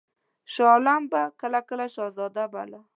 [0.53, 2.79] شاه عالم به یې کله کله شهزاده باله.